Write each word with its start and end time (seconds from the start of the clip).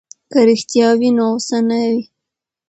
که 0.31 0.39
رښتیا 0.49 0.87
وي 0.99 1.09
نو 1.17 1.27
غصه 1.35 1.59
نه 1.69 1.79
وي. 1.91 2.03